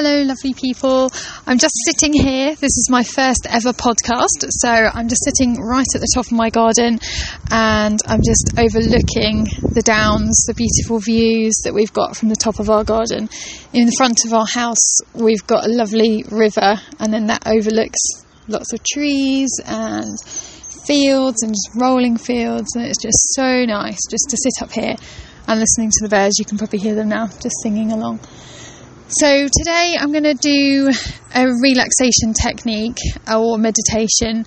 [0.00, 1.10] Hello, lovely people.
[1.44, 2.54] I'm just sitting here.
[2.54, 4.46] This is my first ever podcast.
[4.48, 7.00] So I'm just sitting right at the top of my garden
[7.50, 12.60] and I'm just overlooking the downs, the beautiful views that we've got from the top
[12.60, 13.28] of our garden.
[13.72, 17.98] In the front of our house, we've got a lovely river and then that overlooks
[18.46, 20.14] lots of trees and
[20.86, 22.76] fields and just rolling fields.
[22.76, 24.94] And it's just so nice just to sit up here
[25.48, 26.38] and listening to the birds.
[26.38, 28.20] You can probably hear them now just singing along.
[29.10, 30.90] So, today I'm going to do
[31.34, 34.44] a relaxation technique or meditation,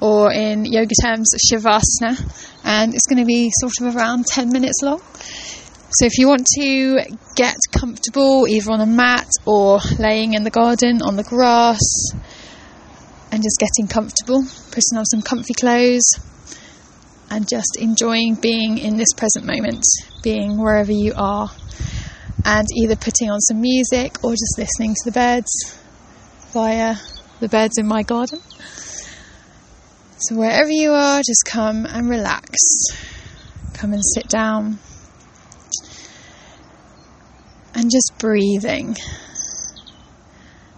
[0.00, 4.82] or in yoga terms, Shavasana, and it's going to be sort of around 10 minutes
[4.84, 5.00] long.
[5.98, 7.00] So, if you want to
[7.34, 11.80] get comfortable either on a mat or laying in the garden on the grass
[13.32, 16.08] and just getting comfortable, putting on some comfy clothes
[17.30, 19.82] and just enjoying being in this present moment,
[20.22, 21.50] being wherever you are
[22.44, 25.78] and either putting on some music or just listening to the birds
[26.52, 26.96] via
[27.40, 28.40] the birds in my garden.
[30.18, 32.58] So, wherever you are, just come and relax.
[33.74, 34.78] Come and sit down.
[37.74, 38.96] And just breathing.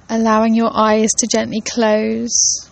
[0.09, 2.69] Allowing your eyes to gently close.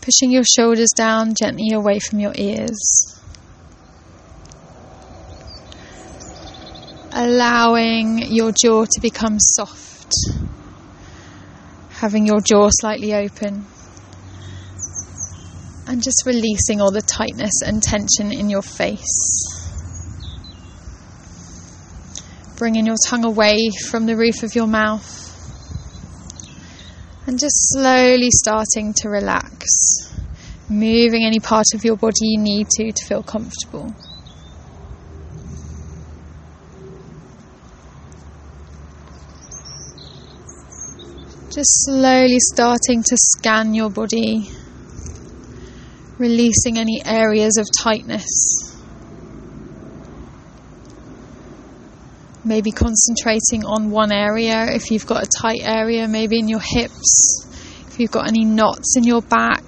[0.00, 3.13] Pushing your shoulders down gently away from your ears.
[7.14, 10.12] Allowing your jaw to become soft,
[11.90, 13.64] having your jaw slightly open,
[15.86, 19.60] and just releasing all the tightness and tension in your face.
[22.56, 25.20] Bringing your tongue away from the roof of your mouth
[27.26, 29.66] and just slowly starting to relax,
[30.68, 33.94] moving any part of your body you need to to feel comfortable.
[41.54, 44.50] Just slowly starting to scan your body,
[46.18, 48.76] releasing any areas of tightness.
[52.44, 57.46] Maybe concentrating on one area if you've got a tight area, maybe in your hips,
[57.86, 59.62] if you've got any knots in your back,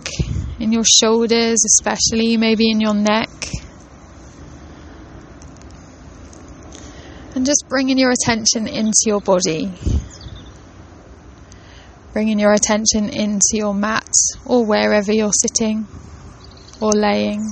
[0.59, 3.31] in your shoulders, especially, maybe in your neck.
[7.37, 9.71] And just bringing your attention into your body
[12.17, 14.09] bringing your attention into your mat
[14.47, 15.87] or wherever you're sitting
[16.81, 17.43] or laying.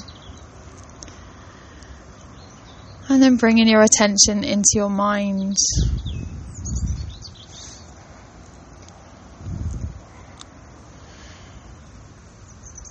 [3.11, 5.59] And then bringing your attention into your mind.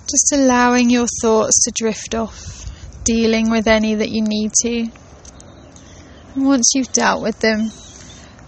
[0.08, 2.70] Just allowing your thoughts to drift off,
[3.02, 4.86] dealing with any that you need to.
[6.36, 7.72] And once you've dealt with them,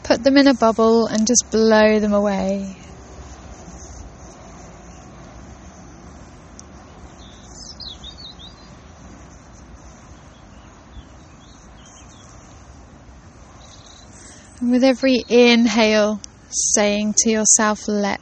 [0.04, 2.85] put them in a bubble and just blow them away.
[14.66, 18.20] And with every inhale, saying to yourself, let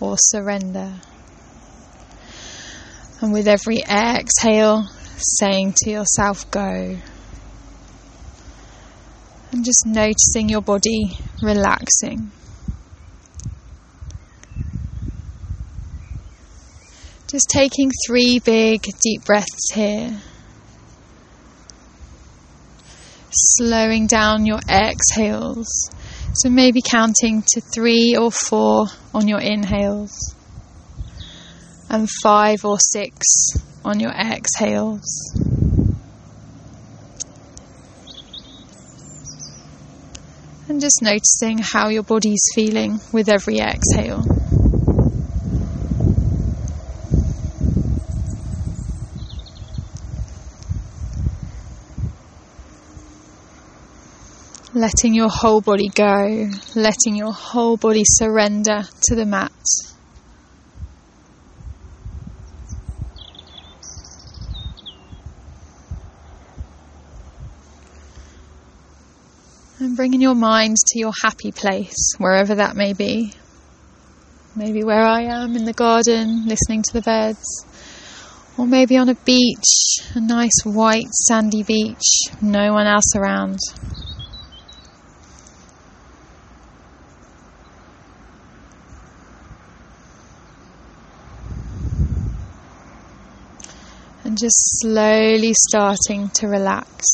[0.00, 0.94] or surrender.
[3.20, 4.88] And with every exhale,
[5.38, 6.98] saying to yourself, go.
[9.52, 12.32] And just noticing your body relaxing.
[17.28, 20.20] Just taking three big deep breaths here.
[23.56, 25.66] Slowing down your exhales.
[26.34, 30.12] So maybe counting to three or four on your inhales
[31.88, 33.26] and five or six
[33.84, 35.02] on your exhales.
[40.68, 44.24] And just noticing how your body's feeling with every exhale.
[54.80, 59.52] Letting your whole body go, letting your whole body surrender to the mat.
[69.78, 73.34] And bringing your mind to your happy place, wherever that may be.
[74.56, 77.66] Maybe where I am in the garden, listening to the birds.
[78.56, 83.58] Or maybe on a beach, a nice white sandy beach, no one else around.
[94.30, 97.04] And just slowly starting to relax.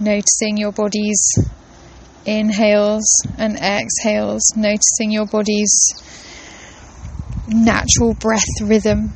[0.00, 1.22] Noticing your body's
[2.26, 3.06] inhales
[3.38, 5.92] and exhales, noticing your body's
[7.46, 9.12] natural breath rhythm.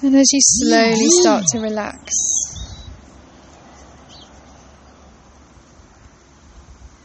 [0.00, 2.12] And as you slowly start to relax,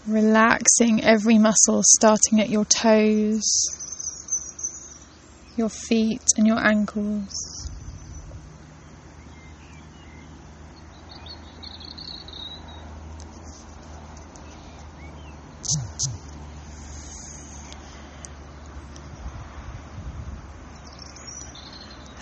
[0.07, 3.43] relaxing every muscle, starting at your toes,
[5.55, 7.29] your feet, and your ankles.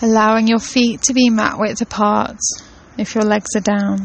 [0.02, 2.38] allowing your feet to be mat width apart
[2.98, 3.98] if your legs are down.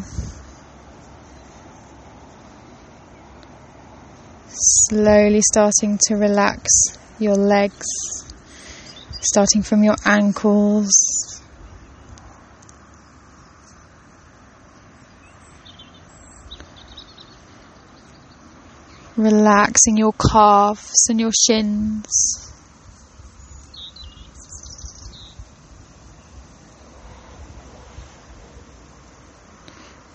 [4.53, 6.69] Slowly starting to relax
[7.19, 7.87] your legs,
[9.21, 10.91] starting from your ankles.
[19.17, 22.50] Relaxing your calves and your shins.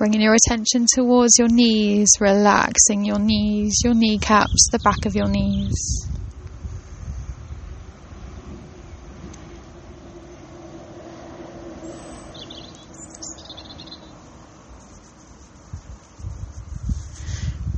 [0.06, 5.28] Bringing your attention towards your knees, relaxing your knees, your kneecaps, the back of your
[5.28, 6.07] knees.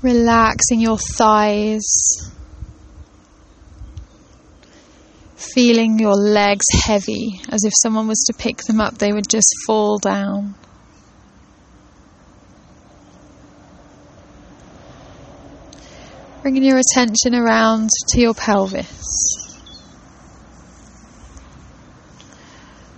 [0.01, 1.85] Relaxing your thighs.
[5.37, 9.47] Feeling your legs heavy, as if someone was to pick them up, they would just
[9.65, 10.55] fall down.
[16.41, 19.47] Bringing your attention around to your pelvis.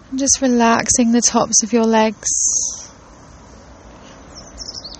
[0.09, 2.27] And just relaxing the tops of your legs,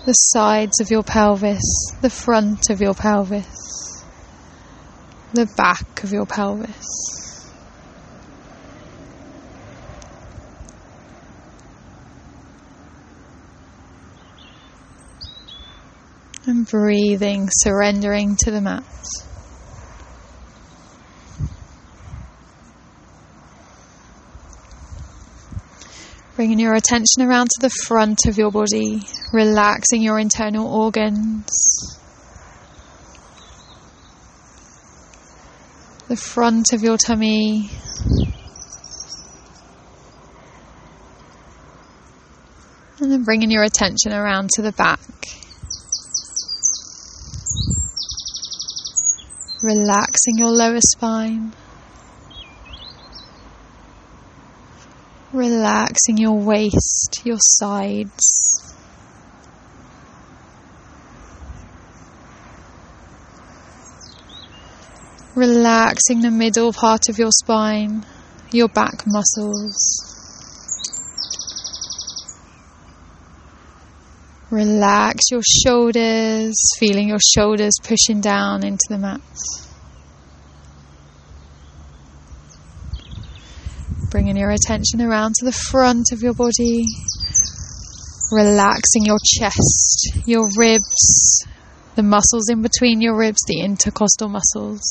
[0.06, 1.62] the sides of your pelvis,
[2.00, 4.04] the front of your pelvis,
[5.34, 7.09] the back of your pelvis.
[16.46, 18.84] And breathing, surrendering to the mat.
[26.36, 29.02] Bringing your attention around to the front of your body,
[29.32, 31.98] relaxing your internal organs.
[36.08, 37.70] The front of your tummy.
[43.00, 45.00] And then bringing your attention around to the back.
[49.62, 51.52] Relaxing your lower spine,
[55.32, 58.56] relaxing your waist, your sides.
[65.34, 68.04] Relaxing the middle part of your spine,
[68.52, 70.19] your back muscles.
[74.50, 79.20] Relax your shoulders, feeling your shoulders pushing down into the mat.
[84.10, 86.84] Bringing your attention around to the front of your body,
[88.32, 91.46] relaxing your chest, your ribs,
[91.94, 94.82] the muscles in between your ribs, the intercostal muscles.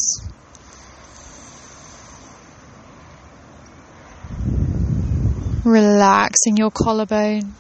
[5.66, 7.56] Relaxing your collarbone.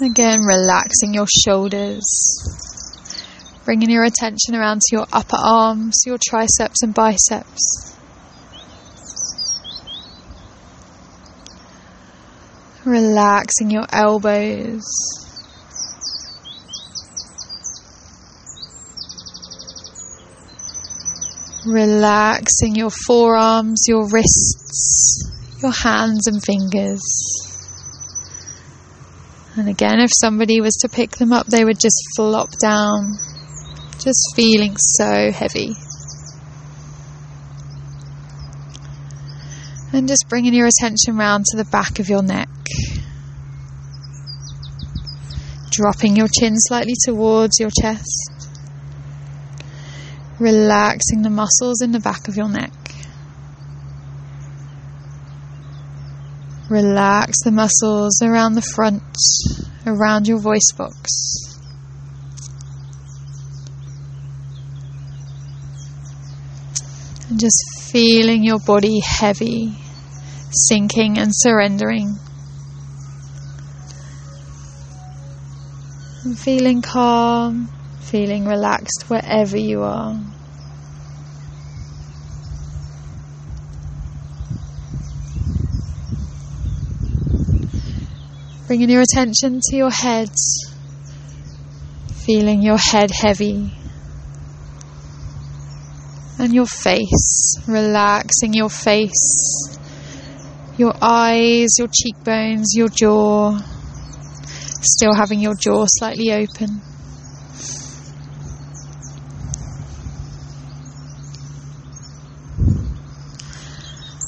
[0.00, 2.02] Again, relaxing your shoulders.
[3.64, 7.96] Bringing your attention around to your upper arms, your triceps and biceps.
[12.84, 14.82] Relaxing your elbows.
[21.64, 25.32] Relaxing your forearms, your wrists,
[25.62, 27.53] your hands and fingers.
[29.56, 33.18] And again, if somebody was to pick them up, they would just flop down,
[33.98, 35.76] just feeling so heavy.
[39.92, 42.48] And just bringing your attention round to the back of your neck.
[45.70, 48.32] Dropping your chin slightly towards your chest.
[50.40, 52.72] Relaxing the muscles in the back of your neck.
[56.70, 59.02] Relax the muscles around the front,
[59.86, 61.54] around your voice box.
[67.28, 69.76] And just feeling your body heavy,
[70.50, 72.18] sinking and surrendering.
[76.24, 77.68] And feeling calm,
[78.00, 80.18] feeling relaxed wherever you are.
[88.66, 90.30] Bringing your attention to your head,
[92.24, 93.74] feeling your head heavy,
[96.38, 99.78] and your face, relaxing your face,
[100.78, 103.58] your eyes, your cheekbones, your jaw,
[104.80, 106.80] still having your jaw slightly open.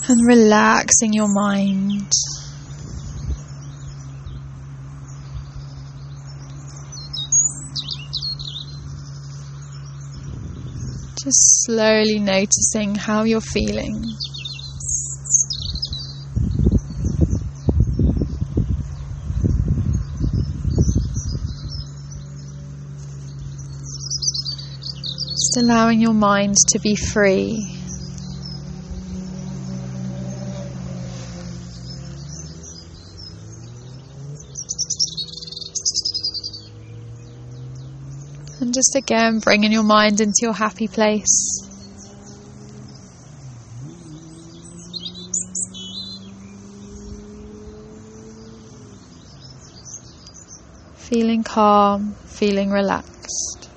[0.09, 2.13] And relaxing your mind.
[11.27, 14.01] Just slowly noticing how you're feeling.
[25.33, 27.77] Just allowing your mind to be free.
[38.77, 41.63] Just again bringing your mind into your happy place.
[50.97, 53.71] Feeling calm, feeling relaxed.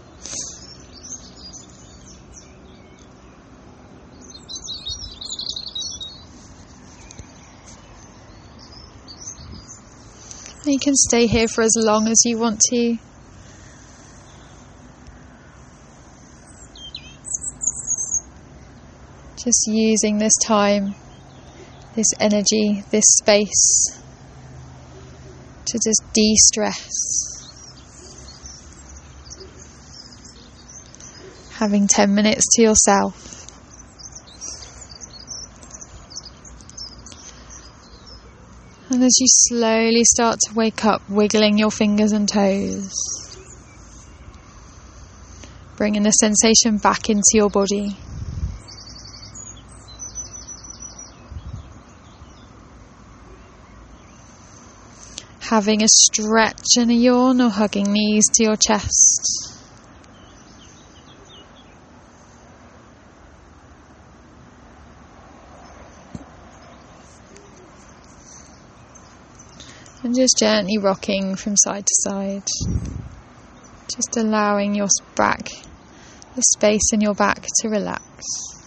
[10.66, 12.98] You can stay here for as long as you want to.
[19.44, 20.96] Just using this time,
[21.96, 23.98] this energy, this space
[25.66, 26.90] to just de stress.
[31.52, 33.48] Having 10 minutes to yourself.
[38.90, 42.92] And as you slowly start to wake up, wiggling your fingers and toes,
[45.78, 47.96] bringing the sensation back into your body.
[55.50, 59.58] Having a stretch and a yawn or hugging knees to your chest.
[70.04, 72.48] And just gently rocking from side to side.
[73.88, 75.50] Just allowing your back,
[76.36, 78.59] the space in your back to relax.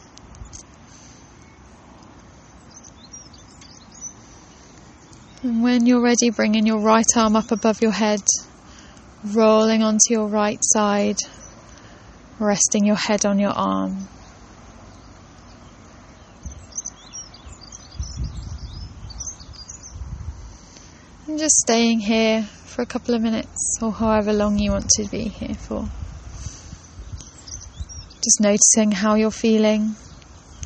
[5.43, 8.21] And when you're ready, bringing your right arm up above your head,
[9.25, 11.17] rolling onto your right side,
[12.39, 14.07] resting your head on your arm.
[21.27, 25.09] And just staying here for a couple of minutes or however long you want to
[25.11, 25.89] be here for.
[28.23, 29.97] Just noticing how you're feeling,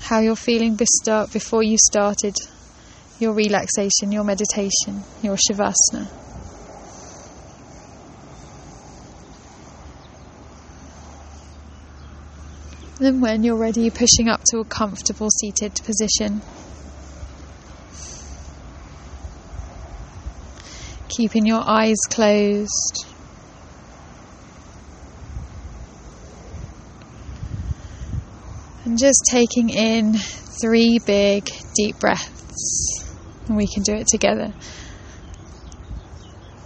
[0.02, 0.78] how you're feeling
[1.08, 2.34] uh, before you started
[3.18, 6.10] your relaxation, your meditation, your shavasana.
[12.98, 16.40] Then, when you're ready, pushing up to a comfortable seated position.
[21.08, 23.06] Keeping your eyes closed.
[28.86, 33.05] And just taking in three big deep breaths
[33.46, 34.52] and we can do it together.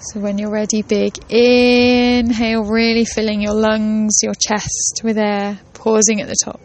[0.00, 6.22] So when you're ready, big inhale, really filling your lungs, your chest with air, pausing
[6.22, 6.60] at the top.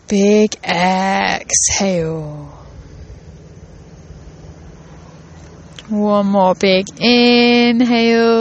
[0.08, 2.55] Big exhale.
[5.88, 8.36] One more big inhale.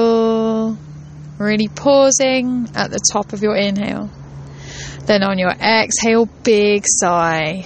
[1.37, 4.09] Really pausing at the top of your inhale.
[5.05, 7.63] Then on your exhale, big sigh.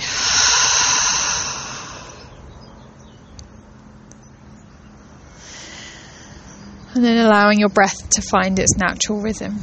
[6.94, 9.60] And then allowing your breath to find its natural rhythm.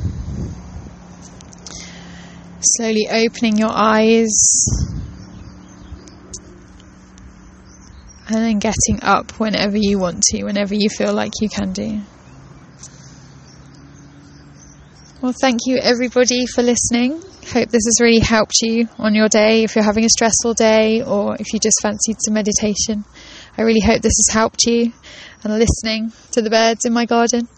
[2.63, 4.33] Slowly opening your eyes
[8.29, 12.01] and then getting up whenever you want to, whenever you feel like you can do.
[15.23, 17.13] Well, thank you everybody for listening.
[17.53, 21.03] Hope this has really helped you on your day if you're having a stressful day
[21.03, 23.05] or if you just fancied some meditation.
[23.57, 24.93] I really hope this has helped you
[25.43, 27.49] and listening to the birds in my garden.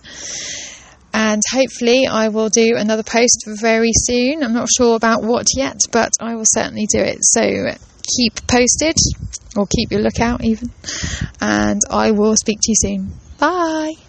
[1.13, 4.43] And hopefully, I will do another post very soon.
[4.43, 7.19] I'm not sure about what yet, but I will certainly do it.
[7.23, 7.41] So
[8.17, 8.97] keep posted
[9.57, 10.69] or keep your lookout even.
[11.41, 13.13] And I will speak to you soon.
[13.39, 14.08] Bye.